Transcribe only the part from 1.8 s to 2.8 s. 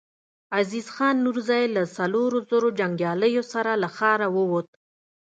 څلورو زرو